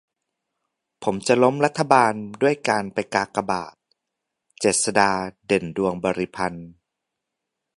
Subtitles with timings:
[1.03, 3.75] "ผมจะล้มรัฐบาลด้วยการไปกากบาท"-
[4.59, 5.11] เจษฎา
[5.45, 6.69] เด่นดวงบริพันธ์